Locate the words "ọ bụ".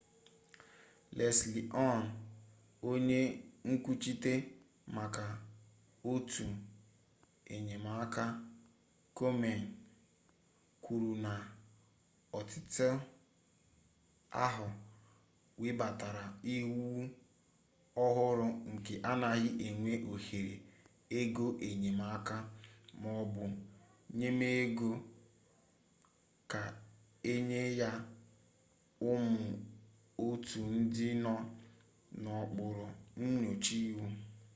23.21-23.43